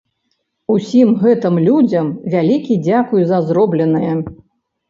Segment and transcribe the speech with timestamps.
[0.75, 4.13] Усім гэтым людзям вялікі дзякуй за зробленае.